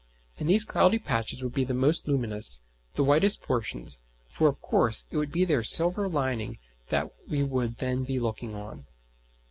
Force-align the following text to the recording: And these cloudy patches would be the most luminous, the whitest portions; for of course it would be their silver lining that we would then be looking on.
And 0.39 0.49
these 0.49 0.65
cloudy 0.65 0.97
patches 0.97 1.43
would 1.43 1.53
be 1.53 1.63
the 1.63 1.75
most 1.75 2.07
luminous, 2.07 2.61
the 2.95 3.03
whitest 3.03 3.43
portions; 3.43 3.99
for 4.27 4.47
of 4.47 4.59
course 4.59 5.05
it 5.11 5.17
would 5.17 5.31
be 5.31 5.45
their 5.45 5.63
silver 5.63 6.09
lining 6.09 6.57
that 6.89 7.11
we 7.29 7.43
would 7.43 7.77
then 7.77 8.03
be 8.03 8.17
looking 8.17 8.55
on. 8.55 8.87